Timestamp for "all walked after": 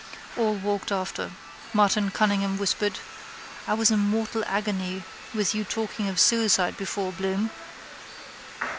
0.35-1.29